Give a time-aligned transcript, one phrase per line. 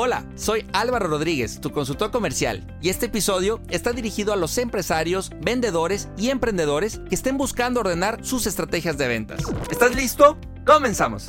[0.00, 5.32] Hola, soy Álvaro Rodríguez, tu consultor comercial, y este episodio está dirigido a los empresarios,
[5.40, 9.40] vendedores y emprendedores que estén buscando ordenar sus estrategias de ventas.
[9.72, 10.38] ¿Estás listo?
[10.64, 11.28] Comenzamos.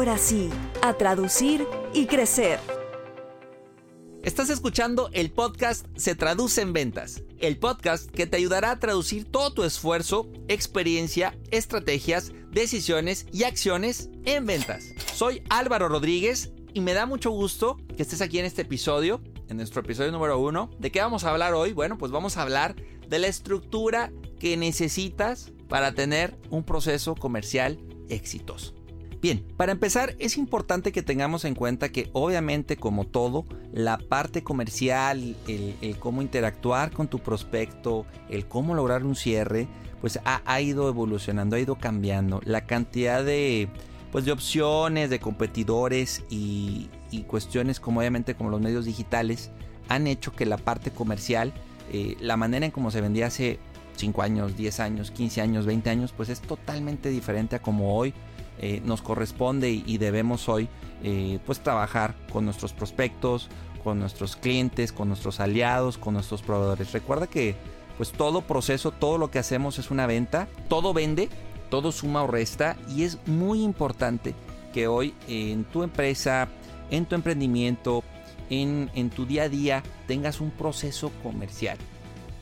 [0.01, 0.49] ahora sí,
[0.81, 2.59] a traducir y crecer.
[4.23, 9.25] Estás escuchando el podcast Se Traduce en Ventas, el podcast que te ayudará a traducir
[9.25, 14.85] todo tu esfuerzo, experiencia, estrategias, decisiones y acciones en ventas.
[15.13, 19.57] Soy Álvaro Rodríguez y me da mucho gusto que estés aquí en este episodio, en
[19.57, 20.71] nuestro episodio número uno.
[20.79, 21.73] ¿De qué vamos a hablar hoy?
[21.73, 22.75] Bueno, pues vamos a hablar
[23.07, 27.77] de la estructura que necesitas para tener un proceso comercial
[28.09, 28.80] exitoso.
[29.21, 34.43] Bien, para empezar es importante que tengamos en cuenta que obviamente como todo, la parte
[34.43, 39.67] comercial, el, cómo interactuar con tu prospecto, el cómo lograr un cierre,
[40.01, 42.41] pues ha, ido evolucionando, ha ido cambiando.
[42.45, 43.69] La cantidad de,
[44.11, 46.89] pues de opciones, de competidores y,
[47.27, 49.51] cuestiones como obviamente como los medios digitales
[49.89, 51.53] han hecho que la parte comercial,
[51.91, 53.59] eh, la manera en cómo se vendía hace
[53.97, 58.15] 5 años, 10 años, 15 años, 20 años, pues es totalmente diferente a como hoy
[58.63, 60.69] eh, nos corresponde y, debemos hoy
[61.03, 63.49] eh, pues trabajar con nuestros prospectos,
[63.83, 66.91] con nuestros clientes, con nuestros aliados, con nuestros proveedores.
[66.91, 67.55] Recuerda que
[67.97, 71.27] pues todo proceso, todo lo que hacemos es una venta, todo vende,
[71.71, 74.35] todo suma o resta y es muy importante
[74.71, 76.47] que hoy en tu empresa,
[76.91, 78.03] en tu emprendimiento,
[78.51, 81.79] en, tu día a día tengas un proceso comercial.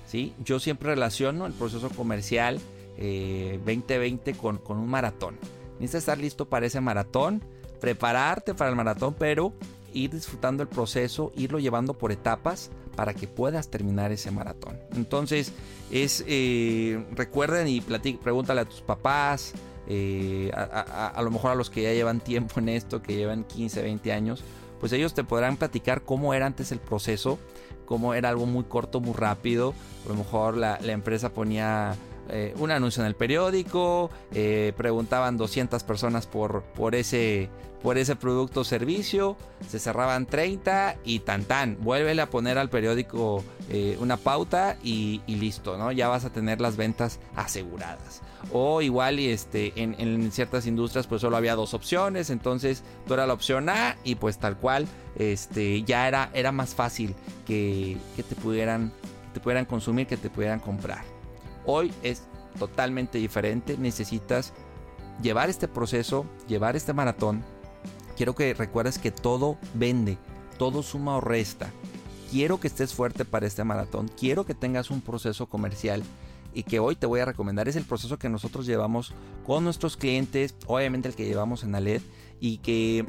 [0.06, 0.34] ¿sí?
[0.44, 2.60] Yo siempre relaciono el proceso comercial
[2.98, 5.38] 2020 eh, con, con un maratón.
[5.80, 7.44] Necesitas estar listo para ese maratón,
[7.80, 9.54] prepararte para el maratón, pero
[9.94, 14.78] ir disfrutando el proceso, irlo llevando por etapas para que puedas terminar ese maratón.
[14.94, 15.54] Entonces,
[15.90, 19.54] es eh, recuerden y pregúntale a tus papás,
[19.88, 23.82] eh, a, lo mejor a los que ya llevan tiempo en esto, que llevan 15,
[23.82, 24.44] 20 años,
[24.80, 27.40] pues ellos te podrán platicar cómo era antes el proceso,
[27.86, 29.74] cómo era algo muy corto, muy rápido.
[30.06, 31.98] A lo mejor la empresa ponía
[32.30, 37.50] eh, un anuncio en el periódico, eh, preguntaban 200 personas por, por, ese,
[37.82, 39.36] por ese producto o servicio,
[39.68, 45.22] se cerraban 30 y tan tan, vuélvele a poner al periódico eh, una pauta y,
[45.28, 45.92] listo, ¿no?
[45.92, 48.22] Ya vas a tener las ventas aseguradas.
[48.54, 53.34] O igual este, en, ciertas industrias pues solo había dos opciones, entonces tú era la
[53.34, 57.16] opción A y pues tal cual este, ya era, era más fácil
[57.46, 58.94] que, que te pudieran,
[59.28, 61.19] que te pudieran consumir, que te pudieran comprar.
[61.66, 62.24] Hoy es
[62.58, 63.78] totalmente diferente.
[63.78, 64.54] Necesitas
[65.22, 67.44] llevar este proceso, llevar este maratón.
[68.16, 70.18] Quiero que recuerdes que todo vende,
[70.58, 71.72] todo suma o resta.
[72.32, 74.10] Quiero que estés fuerte para este maratón.
[74.20, 76.04] Quiero que tengas un proceso comercial
[76.54, 79.14] y que hoy te voy a recomendar es el proceso que nosotros llevamos
[79.46, 82.02] con nuestros clientes, obviamente el que llevamos en Aled
[82.40, 83.06] y que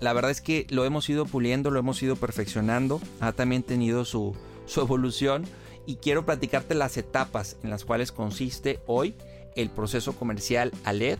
[0.00, 4.04] la verdad es que lo hemos ido puliendo, lo hemos ido perfeccionando, ha también tenido
[4.04, 4.34] su,
[4.66, 5.44] su evolución
[5.86, 9.16] y quiero platicarte las etapas en las cuales consiste hoy
[9.56, 11.18] el proceso comercial ALED.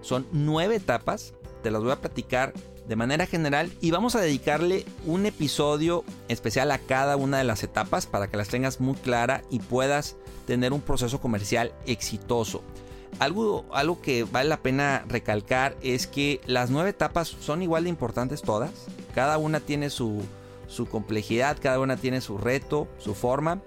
[0.00, 2.52] Son nueve etapas, te las voy a platicar
[2.86, 7.62] de manera general y vamos a dedicarle un episodio especial a cada una de las
[7.62, 10.16] etapas para que las tengas muy clara y puedas
[10.46, 12.62] tener un proceso comercial exitoso.
[13.18, 17.90] Algo, algo que vale la pena recalcar es que las nueve etapas son igual de
[17.90, 18.70] importantes todas.
[19.14, 20.22] Cada una tiene su,
[20.66, 23.60] su complejidad, cada una tiene su reto, su forma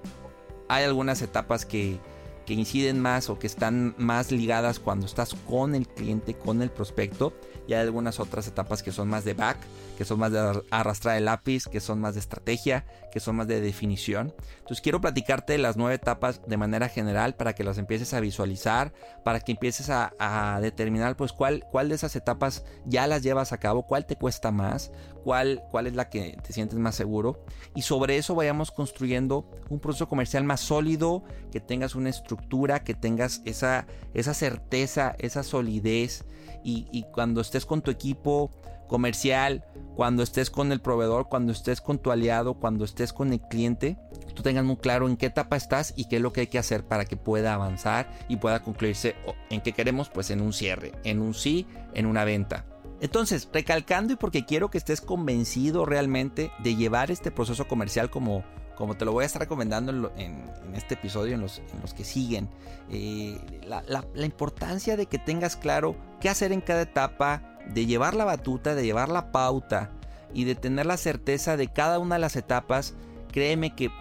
[0.71, 1.99] hay algunas etapas que,
[2.47, 7.31] inciden más o que están más ligadas cuando estás con el cliente, con el prospecto.
[7.71, 9.57] Y hay algunas otras etapas que son más de back,
[9.97, 13.47] que son más de arrastrar el lápiz, que son más de estrategia, que son más
[13.47, 14.33] de definición.
[14.57, 18.91] Entonces quiero platicarte las nueve etapas de manera general para que las empieces a visualizar,
[19.23, 23.57] para que empieces a, determinar pues cuál, cuál de esas etapas ya las llevas a
[23.57, 24.91] cabo, cuál te cuesta más,
[25.23, 27.45] cuál, cuál es la que te sientes más seguro.
[27.73, 31.23] Y sobre eso vayamos construyendo un proceso comercial más sólido,
[31.53, 36.25] que tengas una estructura, que tengas esa, esa certeza, esa solidez.
[36.63, 38.51] Y, cuando estés con tu equipo
[38.87, 39.63] comercial,
[39.95, 43.97] cuando estés con el proveedor, cuando estés con tu aliado, cuando estés con el cliente,
[44.33, 46.59] tú tengas muy claro en qué etapa estás y qué es lo que hay que
[46.59, 49.15] hacer para que pueda avanzar y pueda concluirse
[49.49, 52.65] en qué queremos, pues en un cierre, en un sí, en una venta.
[53.01, 58.43] Entonces, recalcando y porque quiero que estés convencido realmente de llevar este proceso comercial como,
[58.81, 60.43] como te lo voy a estar recomendando en,
[60.73, 61.61] este episodio, en los,
[61.95, 62.49] que siguen,
[62.89, 68.15] eh, la, la importancia de que tengas claro qué hacer en cada etapa, de llevar
[68.15, 69.91] la batuta, de llevar la pauta
[70.33, 72.95] y de tener la certeza de cada una de las etapas,
[73.31, 73.91] créeme que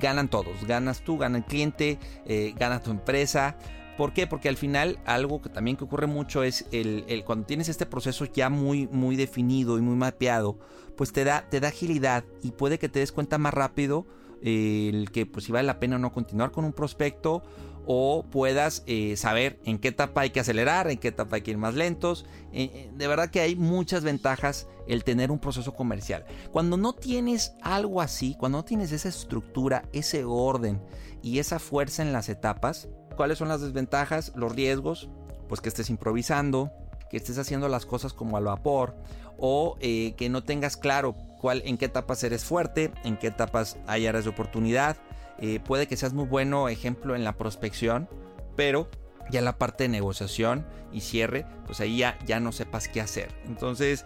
[0.00, 0.66] ganan todos.
[0.66, 3.54] Ganas tú, gana el cliente, eh, gana tu empresa.
[3.96, 4.26] ¿Por qué?
[4.26, 8.26] Porque al final algo que también que ocurre mucho es el, cuando tienes este proceso
[8.26, 10.58] ya muy, muy definido y muy mapeado,
[10.96, 14.06] pues te da, te da agilidad y puede que te des cuenta más rápido
[14.42, 17.42] eh, el que pues si vale la pena o no continuar con un prospecto
[17.86, 21.52] o puedas eh, saber en qué etapa hay que acelerar, en qué etapa hay que
[21.52, 22.26] ir más lentos.
[22.52, 26.26] Eh, de verdad que hay muchas ventajas el tener un proceso comercial.
[26.52, 30.82] Cuando no tienes algo así, cuando no tienes esa estructura, ese orden
[31.22, 34.32] y esa fuerza en las etapas, ¿cuáles son las desventajas?
[34.36, 35.08] Los riesgos,
[35.48, 36.70] pues que estés improvisando,
[37.10, 38.94] que estés haciendo las cosas como al vapor
[39.38, 44.06] o que no tengas claro cuál, en qué etapas eres fuerte, en qué etapas hay
[44.06, 44.96] áreas de oportunidad
[45.38, 48.08] eh, puede que seas muy bueno, ejemplo, en la prospección,
[48.56, 48.88] pero
[49.30, 53.28] ya la parte de negociación y cierre, pues ahí ya, ya no sepas qué hacer.
[53.46, 54.04] Entonces,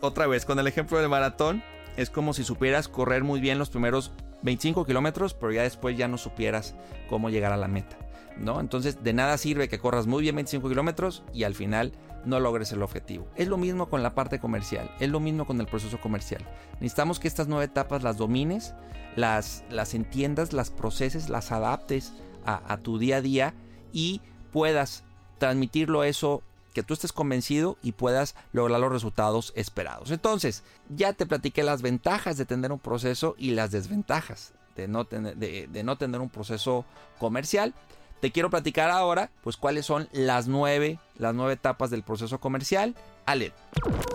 [0.00, 1.62] otra vez, con el ejemplo del maratón,
[1.96, 4.12] es como si supieras correr muy bien los primeros
[4.42, 6.74] 25 kilómetros, pero ya después ya no supieras
[7.08, 7.98] cómo llegar a la meta.
[8.40, 8.60] ¿No?
[8.60, 11.92] Entonces, de nada sirve que corras muy bien 25 kilómetros y al final
[12.24, 13.26] no logres el objetivo.
[13.36, 16.44] Es lo mismo con la parte comercial, es lo mismo con el proceso comercial.
[16.74, 18.74] Necesitamos que estas nueve etapas las domines,
[19.16, 22.12] las, las entiendas, las proceses, las adaptes
[22.44, 23.54] a, tu día a día
[23.92, 24.22] y
[24.52, 25.04] puedas
[25.38, 30.10] transmitirlo eso que tú estés convencido y puedas lograr los resultados esperados.
[30.10, 35.04] Entonces, ya te platiqué las ventajas de tener un proceso y las desventajas de no
[35.04, 36.84] de no tener un proceso
[37.18, 37.74] comercial.
[38.20, 42.94] Te quiero platicar ahora, pues, cuáles son las nueve, las nueve etapas del proceso comercial.
[43.24, 43.52] Ale,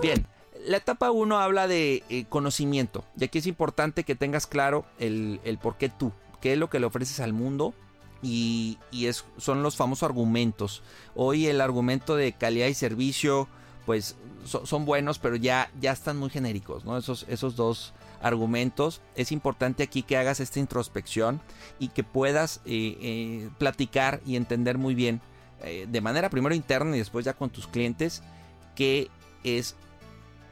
[0.02, 0.28] bien,
[0.68, 5.40] la etapa 1 habla de eh, conocimiento, y aquí es importante que tengas claro el,
[5.62, 6.12] por qué tú,
[6.42, 7.74] qué es lo que le ofreces al mundo,
[8.22, 10.82] y, es, son los famosos argumentos.
[11.16, 13.48] Hoy el argumento de calidad y servicio,
[13.86, 16.98] pues son buenos, pero ya, ya están muy genéricos, ¿no?
[16.98, 21.42] Esos, esos dos argumentos, es importante aquí que hagas esta introspección
[21.80, 25.22] y que puedas eh, eh, platicar y entender muy bien,
[25.62, 28.24] eh, de manera primero interna y después ya con tus clientes,
[28.76, 29.10] qué
[29.44, 29.76] es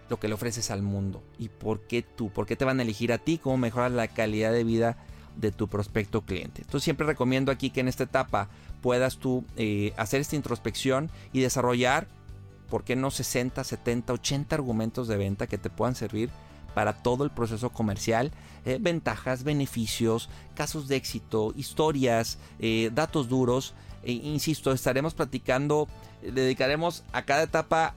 [0.10, 2.84] lo que le ofreces al mundo y por qué tú, por qué te van a
[2.84, 4.98] elegir a ti, cómo mejorar la calidad de vida
[5.36, 6.62] de tu prospecto cliente.
[6.62, 8.50] Entonces siempre recomiendo aquí que en esta etapa
[8.82, 9.46] puedas tú
[9.98, 12.08] hacer esta introspección y desarrollar,
[12.70, 16.30] ¿por qué no 60, 70, 80 argumentos de venta que te puedan servir
[16.74, 18.32] para todo el proceso comercial,
[18.66, 23.74] eh, ventajas, beneficios, casos de éxito, historias, eh, datos duros.
[24.04, 25.88] E, insisto, estaremos platicando,
[26.22, 27.96] dedicaremos a cada etapa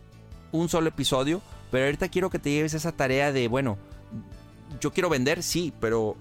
[0.53, 3.79] un solo episodio, pero ahorita quiero que te lleves esa tarea de, bueno,
[4.81, 6.17] yo quiero vender, sí, pero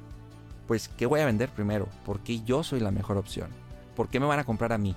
[0.67, 1.87] pues, ¿qué voy a vender primero?
[2.05, 3.49] ¿Por qué yo soy la mejor opción?
[3.95, 4.95] ¿Por qué me van a comprar a mí?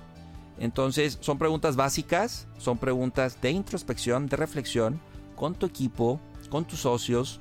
[0.59, 4.99] Entonces, son preguntas básicas, son preguntas de introspección, de reflexión,
[5.35, 6.19] con tu equipo,
[6.49, 7.39] con tus socios,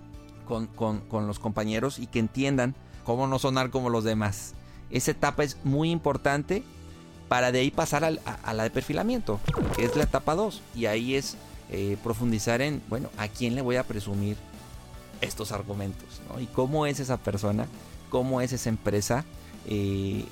[0.49, 2.75] con, los compañeros y que entiendan
[3.05, 4.55] cómo no sonar como los demás.
[4.91, 6.62] Esa etapa es muy importante
[7.29, 9.39] para de ahí pasar a, la de perfilamiento,
[9.77, 10.62] que es la etapa 2.
[10.75, 11.37] Y ahí es
[11.71, 14.37] eh, profundizar en, bueno, a quién le voy a presumir
[15.21, 16.41] estos argumentos, ¿no?
[16.41, 17.67] Y cómo es esa persona,
[18.09, 19.25] cómo es esa empresa.
[19.67, 20.25] Eh,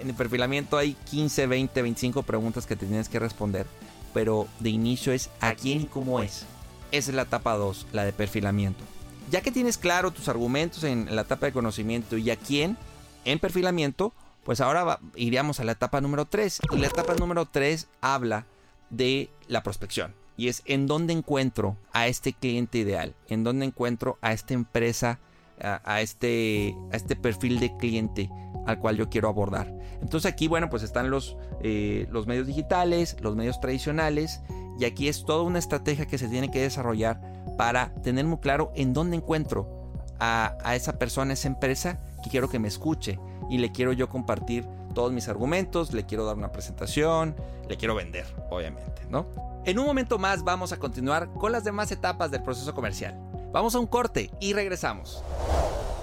[0.00, 3.66] en el perfilamiento hay 15, 20, 25 preguntas que te tienes que responder,
[4.12, 6.44] pero de inicio es a quién y cómo es.
[6.92, 8.84] Esa es la etapa 2, la de perfilamiento.
[9.30, 12.76] Ya que tienes claro tus argumentos en la etapa de conocimiento y a quién
[13.24, 14.12] en perfilamiento,
[14.44, 16.60] pues ahora iríamos a la etapa número 3.
[16.70, 18.46] Y la etapa número 3 habla
[18.90, 20.14] de la prospección.
[20.36, 25.18] Y es en dónde encuentro a este cliente ideal, en dónde encuentro a esta empresa,
[25.60, 28.30] a, este, a este perfil de cliente
[28.66, 29.72] al cual yo quiero abordar.
[30.02, 34.40] Entonces aquí, bueno, pues están los, eh, los medios digitales, los medios tradicionales,
[34.78, 37.20] y aquí es toda una estrategia que se tiene que desarrollar
[37.56, 42.48] para tener muy claro en dónde encuentro a, esa persona, a esa empresa que quiero
[42.48, 43.18] que me escuche
[43.50, 47.36] y le quiero yo compartir todos mis argumentos, le quiero dar una presentación,
[47.68, 49.26] le quiero vender, obviamente, ¿no?
[49.64, 53.18] En un momento más vamos a continuar con las demás etapas del proceso comercial.
[53.52, 55.22] Vamos a un corte y regresamos.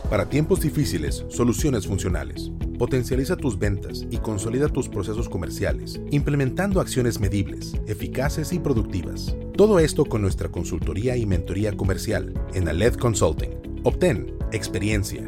[0.10, 2.51] Para tiempos difíciles, soluciones funcionales.
[2.77, 9.36] Potencializa tus ventas y consolida tus procesos comerciales, implementando acciones medibles, eficaces y productivas.
[9.55, 13.51] Todo esto con nuestra consultoría y mentoría comercial en Aled Consulting.
[13.83, 15.27] Obtén experiencia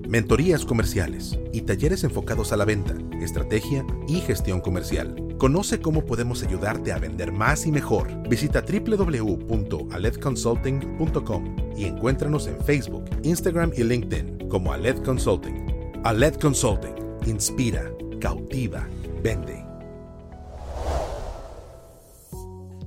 [0.11, 5.15] mentorías comerciales y talleres enfocados a la venta, estrategia y gestión comercial.
[5.37, 8.09] Conoce cómo podemos ayudarte a vender más y mejor.
[8.27, 15.93] Visita www.aledconsulting.com y encuéntranos en Facebook, Instagram y LinkedIn como Aled Consulting.
[16.03, 16.95] Aled Consulting.
[17.25, 17.89] Inspira,
[18.19, 18.85] cautiva,
[19.23, 19.65] vende.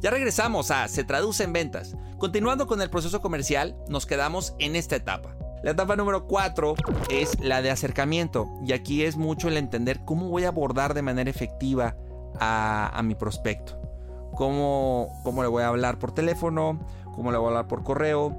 [0.01, 1.97] Ya regresamos a Se traduce en ventas.
[2.19, 5.35] Continuando con el proceso comercial, nos quedamos en esta etapa.
[5.65, 6.75] La etapa número 4
[7.09, 11.01] es la de acercamiento y aquí es mucho el entender cómo voy a abordar de
[11.01, 11.97] manera efectiva
[12.39, 13.81] a, mi prospecto.
[14.35, 16.79] Cómo, cómo, le voy a hablar por teléfono,
[17.15, 18.37] cómo le voy a hablar por correo,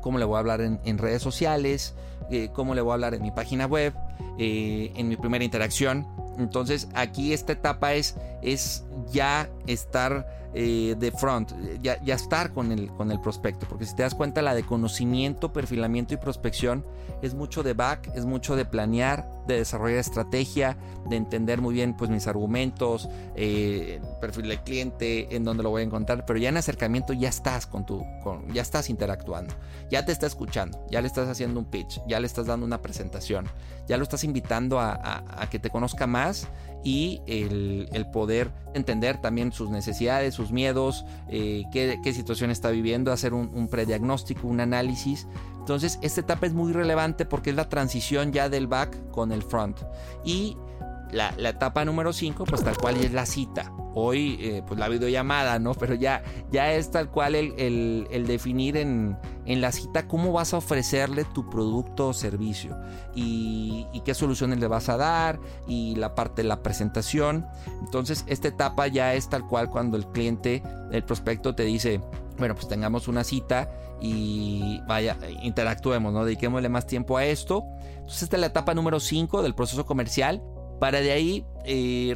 [0.00, 1.94] cómo le voy a hablar en, redes sociales,
[2.28, 3.94] eh, cómo le voy a hablar en mi página web,
[4.36, 6.08] eh, en mi primera interacción.
[6.38, 12.88] Entonces aquí esta etapa es, es ya estar eh, de front, ya, estar con el,
[12.88, 16.84] con el prospecto, porque si te das cuenta la de conocimiento, perfilamiento y prospección
[17.22, 20.76] es mucho de back, es mucho de planear, de desarrollar estrategia,
[21.08, 25.82] de entender muy bien pues mis argumentos, eh, perfil de cliente, en dónde lo voy
[25.82, 29.54] a encontrar, pero ya en acercamiento ya estás con tu, con, ya estás interactuando,
[29.92, 32.82] ya te está escuchando, ya le estás haciendo un pitch, ya le estás dando una
[32.82, 33.46] presentación,
[33.86, 36.48] ya lo estás invitando a, a que te conozca más
[36.84, 43.34] y el, poder entender también sus necesidades, sus miedos, eh, qué, situación está viviendo, hacer
[43.34, 45.26] un, un, prediagnóstico, un análisis.
[45.58, 49.42] Entonces, esta etapa es muy relevante porque es la transición ya del back con el
[49.42, 49.78] front.
[50.24, 50.56] Y
[51.12, 53.72] la, etapa número 5, pues tal cual es la cita.
[53.94, 55.74] Hoy, eh, pues la videollamada, ¿no?
[55.74, 56.22] Pero ya,
[56.52, 62.08] ya es tal cual el, definir en, la cita cómo vas a ofrecerle tu producto
[62.08, 62.76] o servicio
[63.14, 67.46] y, y, qué soluciones le vas a dar y la parte de la presentación.
[67.80, 70.62] Entonces, esta etapa ya es tal cual cuando el cliente,
[70.92, 72.00] el prospecto te dice,
[72.38, 73.68] bueno, pues tengamos una cita
[74.00, 76.24] y vaya, interactuemos, ¿no?
[76.24, 77.64] Dediquémosle más tiempo a esto.
[77.96, 80.42] Entonces, esta es la etapa número 5 del proceso comercial.
[80.78, 81.44] Para de ahí,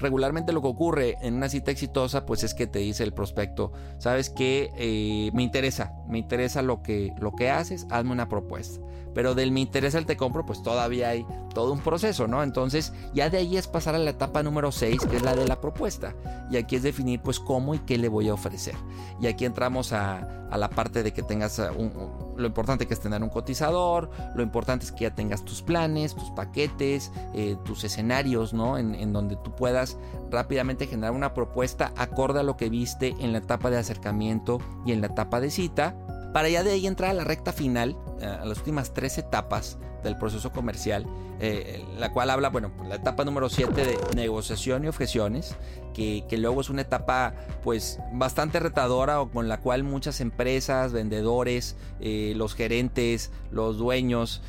[0.00, 3.72] regularmente lo que ocurre en una cita exitosa, pues es que te dice el prospecto,
[3.98, 8.80] sabes que eh, me interesa, me interesa lo que, lo que haces, hazme una propuesta.
[9.14, 12.42] Pero del me interesa el te compro, pues todavía hay todo un proceso, ¿no?
[12.42, 15.46] Entonces ya de ahí es pasar a la etapa número 6, que es la de
[15.46, 16.14] la propuesta.
[16.50, 18.74] Y aquí es definir pues cómo y qué le voy a ofrecer.
[19.20, 21.92] Y aquí entramos a, a la parte de que tengas un,
[22.36, 26.14] lo importante que es tener un cotizador, lo importante es que ya tengas tus planes,
[26.14, 28.76] tus paquetes, eh, tus escenarios, ¿no?
[28.76, 29.96] En, en donde tú puedas
[30.30, 34.92] rápidamente generar una propuesta acorde a lo que viste en la etapa de acercamiento y
[34.92, 35.94] en la etapa de cita
[36.32, 39.78] para ya de ahí entrar a la recta final, eh, a las últimas tres etapas
[40.02, 41.06] del proceso comercial,
[41.40, 45.54] eh, la cual habla, bueno, la etapa número 7 de negociación y objeciones,
[45.94, 51.76] que, luego es una etapa pues bastante retadora o con la cual muchas empresas, vendedores,
[52.00, 54.42] eh, los gerentes, los dueños,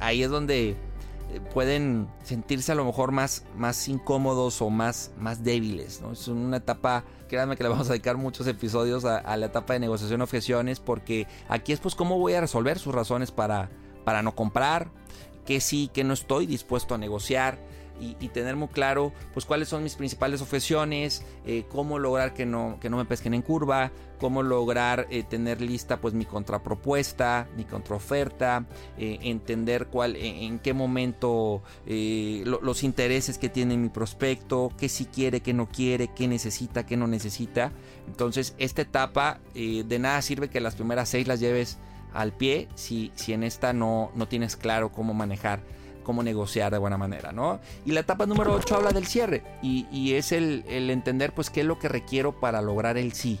[0.00, 0.76] ahí es donde
[1.52, 6.00] pueden sentirse a lo mejor más, más incómodos o más, más débiles.
[6.00, 6.12] ¿no?
[6.12, 9.80] Es una etapa, créanme que le vamos a dedicar muchos episodios a, la etapa de
[9.80, 13.70] negociación objeciones porque aquí es pues cómo voy a resolver sus razones para,
[14.04, 14.90] para no comprar,
[15.44, 17.58] que sí, que no estoy dispuesto a negociar
[18.00, 22.78] y, tener muy claro pues cuáles son mis principales objeciones, eh, cómo lograr que no,
[22.80, 27.64] que no me pesquen en curva, cómo lograr eh, tener lista pues mi contrapropuesta, mi
[27.64, 28.66] contraoferta,
[28.98, 35.40] eh, entender cuál, en, qué momento los intereses que tiene mi prospecto, qué si quiere,
[35.40, 37.72] qué no quiere, qué necesita, qué no necesita.
[38.06, 41.78] Entonces esta etapa de nada sirve que las primeras seis las lleves
[42.12, 45.60] al pie si, si en esta no, no tienes claro cómo manejar
[46.10, 47.60] cómo negociar de buena manera, ¿no?
[47.86, 51.66] Y la etapa número 8 habla del cierre y, es el, entender pues qué es
[51.66, 53.38] lo que requiero para lograr el sí,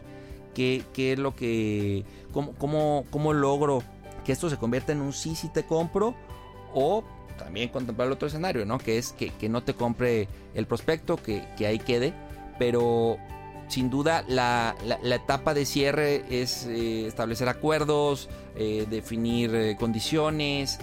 [0.54, 3.82] qué, es lo que, cómo, cómo, cómo logro
[4.24, 6.14] que esto se convierta en un sí si te compro
[6.72, 7.02] o
[7.36, 8.78] también contemplar el otro escenario, ¿no?
[8.78, 12.14] Que es que, no te compre el prospecto, que ahí quede,
[12.56, 13.18] pero
[13.70, 20.78] sin duda la, etapa de cierre es eh, establecer acuerdos, eh, definir eh, condiciones,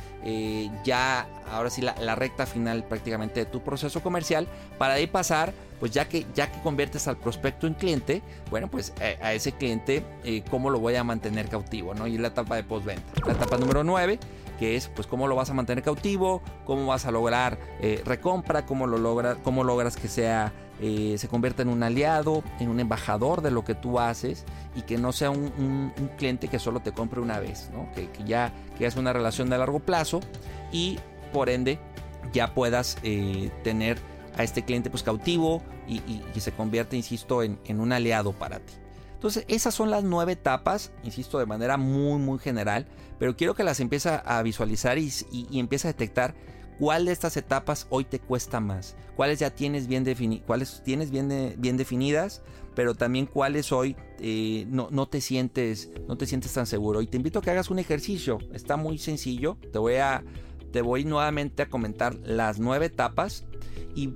[0.83, 4.47] ya ahora sí la, recta final prácticamente de tu proceso comercial.
[4.77, 8.93] Para ahí pasar pues ya que ya que conviertes al prospecto en cliente bueno pues
[9.21, 10.03] a, ese cliente
[10.49, 13.83] cómo lo voy a mantener cautivo no y la etapa de postventa la etapa número
[13.83, 14.17] 9
[14.57, 17.59] que es pues cómo lo vas a mantener cautivo cómo vas a lograr
[18.05, 22.69] recompra cómo lo logras cómo logras que sea eh, se convierta en un aliado, en
[22.69, 24.45] un embajador de lo que tú haces
[24.75, 28.85] y que no sea un, cliente que solo te compre una vez, que, ya que
[28.85, 30.19] es una relación de largo plazo
[30.71, 30.99] y
[31.33, 31.79] por ende
[32.31, 33.97] ya puedas eh, tener
[34.37, 38.73] a este cliente pues cautivo y, se convierte, insisto, en, un aliado para ti.
[39.17, 42.85] Entonces, esas son las nueve etapas, insisto, de manera muy, muy general,
[43.17, 46.35] pero quiero que las empieces a visualizar y, y, empiece a detectar
[46.77, 50.05] cuál de estas etapas hoy te cuesta más, cuáles ya tienes bien,
[50.45, 52.43] cuáles tienes bien, bien definidas,
[52.75, 57.01] pero también cuáles hoy eh, no, no, te sientes, no te sientes tan seguro.
[57.01, 60.23] Y te invito a que hagas un ejercicio, está muy sencillo, te voy a,
[60.71, 63.47] te voy nuevamente a comentar las nueve etapas
[63.97, 64.13] y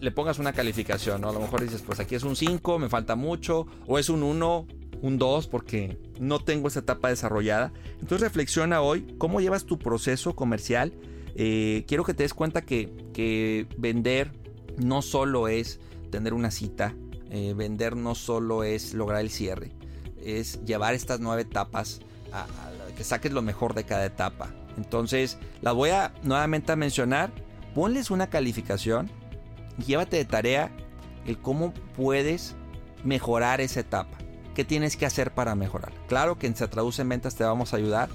[0.00, 3.14] le pongas una calificación, A lo mejor dices, pues aquí es un 5, me falta
[3.14, 4.66] mucho, o es un 1,
[5.02, 7.70] un 2 porque no tengo esa etapa desarrollada.
[8.00, 10.94] Entonces reflexiona hoy cómo llevas tu proceso comercial.
[11.34, 14.32] Eh, quiero que te des cuenta que, vender
[14.78, 15.78] no solo es
[16.10, 16.94] tener una cita,
[17.30, 19.72] eh, vender no solo es lograr el cierre,
[20.24, 22.00] es llevar estas nueve etapas
[22.32, 22.46] a,
[22.96, 24.54] que saques lo mejor de cada etapa.
[24.78, 27.30] Entonces, las voy a nuevamente a mencionar.
[27.74, 29.10] Ponles una calificación
[29.86, 30.70] llévate de tarea
[31.26, 32.54] el cómo puedes
[33.04, 34.16] mejorar esa etapa.
[34.54, 35.92] ¿Qué tienes que hacer para mejorar?
[36.08, 38.08] Claro que en Se Traduce en Ventas te vamos a ayudar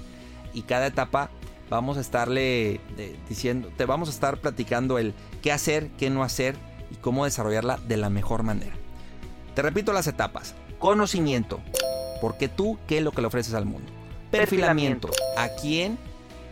[0.52, 1.30] y cada etapa
[1.70, 6.22] vamos a estarle eh, diciendo, te vamos a estar platicando el qué hacer, qué no
[6.22, 6.56] hacer
[6.90, 8.74] y cómo desarrollarla de la mejor manera.
[9.54, 10.54] Te repito las etapas.
[10.78, 11.60] Conocimiento.
[12.20, 13.90] Porque tú, ¿qué es lo que le ofreces al mundo?
[14.30, 15.10] Perfilamiento.
[15.36, 15.98] ¿A quién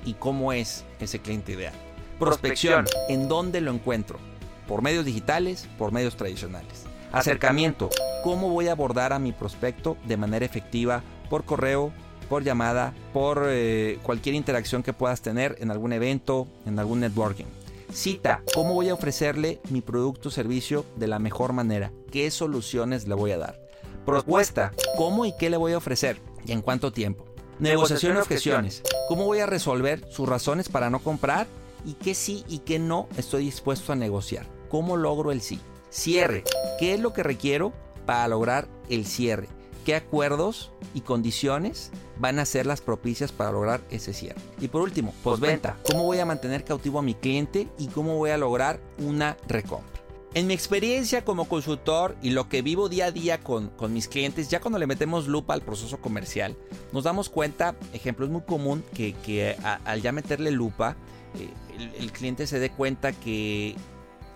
[0.05, 1.75] y cómo es ese cliente ideal?
[2.19, 2.87] Prospección.
[3.09, 4.19] ¿En dónde lo encuentro?
[4.67, 6.85] Por medios digitales, por medios tradicionales.
[7.13, 7.91] Acercamiento,
[8.23, 11.93] cómo voy a abordar a mi prospecto de manera efectiva por correo,
[12.29, 17.45] por llamada, por eh, cualquier interacción que puedas tener en algún evento, en algún networking.
[17.93, 23.07] Cita, cómo voy a ofrecerle mi producto o servicio de la mejor manera, qué soluciones
[23.07, 23.61] le voy a dar.
[24.07, 27.27] Propuesta, cómo y qué le voy a ofrecer y en cuánto tiempo.
[27.59, 31.47] Negociación y objeciones, cómo voy a resolver sus razones para no comprar
[31.85, 34.47] y qué sí y qué no estoy dispuesto a negociar.
[34.69, 35.61] ¿Cómo logro el sí?
[35.91, 36.45] Cierre.
[36.79, 37.73] ¿Qué es lo que requiero
[38.07, 39.49] para lograr el cierre?
[39.85, 44.41] ¿Qué acuerdos y condiciones van a ser las propicias para lograr ese cierre?
[44.61, 45.77] Y por último, postventa.
[45.85, 49.93] ¿Cómo voy a mantener cautivo a mi cliente y cómo voy a lograr una recompra?
[50.35, 54.49] En mi experiencia como consultor y lo que vivo día a día con, mis clientes,
[54.49, 56.57] ya cuando le metemos lupa al proceso comercial,
[56.91, 60.97] nos damos cuenta, ejemplo, es muy común que, al ya meterle lupa,
[61.39, 61.51] eh,
[61.99, 63.75] el, cliente se dé cuenta que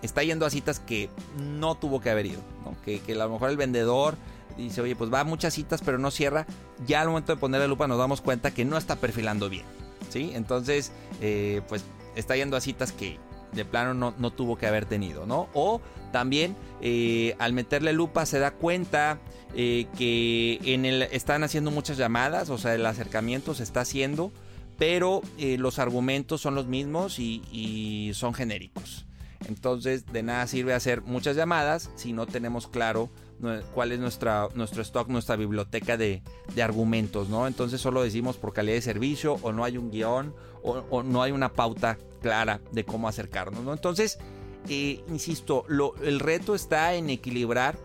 [0.01, 2.41] está yendo a citas que no tuvo que haber ido,
[2.83, 4.15] que, a lo mejor el vendedor
[4.57, 6.47] dice, oye, pues va a muchas citas pero no cierra,
[6.85, 9.65] ya al momento de ponerle lupa nos damos cuenta que no está perfilando bien,
[10.09, 10.31] ¿sí?
[10.33, 11.83] Entonces, eh, pues
[12.15, 13.19] está yendo a citas que
[13.53, 15.47] de plano no, tuvo que haber tenido, ¿no?
[15.53, 15.81] O
[16.11, 19.19] también eh, al meterle lupa se da cuenta
[19.55, 24.31] que en el, están haciendo muchas llamadas, o sea, el acercamiento se está haciendo,
[24.77, 29.05] pero eh, los argumentos son los mismos y, son genéricos.
[29.47, 33.09] Entonces, de nada sirve hacer muchas llamadas si no tenemos claro
[33.73, 36.23] cuál es nuestra, nuestro stock, nuestra biblioteca de,
[36.61, 37.45] argumentos, ¿no?
[37.45, 41.31] Entonces solo decimos por calidad de servicio o no hay un guion o, no hay
[41.31, 43.73] una pauta clara de cómo acercarnos, ¿no?
[43.73, 44.17] Entonces,
[44.69, 45.65] eh, insisto,
[46.01, 47.77] el reto está en equilibrar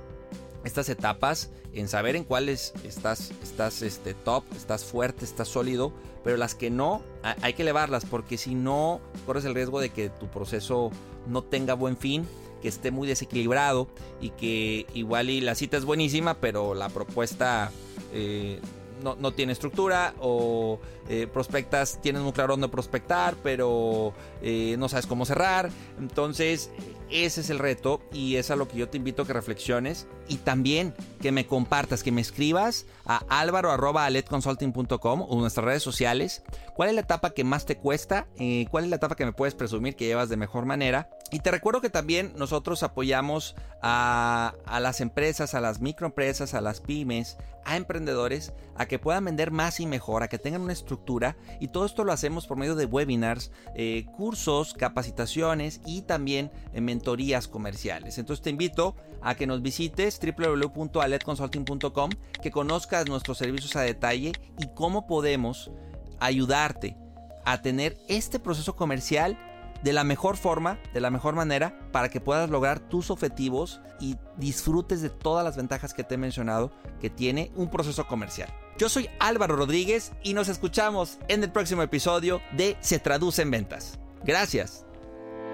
[0.64, 6.36] estas etapas, en saber en cuáles estás, estás este, top, estás fuerte, estás sólido, pero
[6.36, 10.28] las que no, hay que elevarlas, porque si no, corres el riesgo de que tu
[10.28, 10.90] proceso
[11.26, 12.26] no tenga buen fin,
[12.60, 13.88] que esté muy desequilibrado
[14.20, 17.72] y que igual y la cita es buenísima, pero la propuesta
[18.12, 18.60] eh,
[19.02, 25.06] no, tiene estructura o eh, prospectas, tienes muy claro dónde prospectar, pero eh, no sabes
[25.06, 25.70] cómo cerrar.
[25.98, 26.70] Entonces,
[27.10, 30.06] ese es el reto y es a lo que yo te invito a que reflexiones
[30.28, 36.42] y también que me compartas, que me escribas a álvaro.aletconsulting.com o nuestras redes sociales.
[36.74, 38.26] ¿Cuál es la etapa que más te cuesta?
[38.38, 41.10] Eh, ¿Cuál es la etapa que me puedes presumir que llevas de mejor manera?
[41.32, 46.82] Y te recuerdo que también nosotros apoyamos a, las empresas, a las microempresas, a las
[46.82, 51.38] pymes, a emprendedores, a que puedan vender más y mejor, a que tengan una estructura.
[51.58, 56.82] Y todo esto lo hacemos por medio de webinars, eh, cursos, capacitaciones y también eh,
[56.82, 58.18] mentorías comerciales.
[58.18, 62.10] Entonces te invito a que nos visites www.aletconsulting.com,
[62.42, 65.70] que conozcas nuestros servicios a detalle y cómo podemos
[66.20, 66.94] ayudarte
[67.46, 69.38] a tener este proceso comercial
[69.82, 74.16] de la mejor forma, de la mejor manera, para que puedas lograr tus objetivos y
[74.36, 78.48] disfrutes de todas las ventajas que te he mencionado que tiene un proceso comercial.
[78.78, 83.50] Yo soy Álvaro Rodríguez y nos escuchamos en el próximo episodio de Se Traduce en
[83.50, 83.98] Ventas.
[84.24, 84.86] Gracias.